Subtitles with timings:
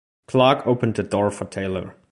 [0.27, 1.95] Clark opened the door for Taylor.